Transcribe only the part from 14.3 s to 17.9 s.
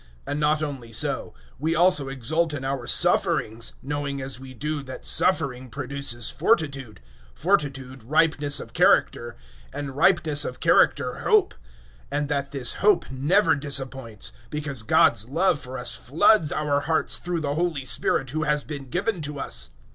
because God's love for us floods our hearts through the Holy